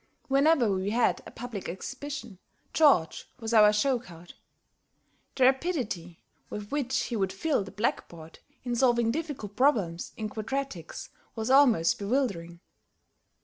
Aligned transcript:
Whenever 0.29 0.71
we 0.73 0.89
had 0.89 1.21
a 1.27 1.29
public 1.31 1.69
exhibition, 1.69 2.39
George 2.73 3.29
was 3.39 3.53
our 3.53 3.71
show 3.71 3.99
card. 3.99 4.33
The 5.35 5.43
rapidity 5.43 6.23
with 6.49 6.71
which 6.71 6.95
he 7.03 7.15
would 7.15 7.31
fill 7.31 7.63
the 7.63 7.69
blackboard, 7.69 8.39
in 8.63 8.75
solving 8.75 9.11
difficult 9.11 9.55
problems 9.55 10.13
in 10.17 10.27
quadratics, 10.27 11.09
was 11.35 11.51
almost 11.51 11.99
bewildering. 11.99 12.61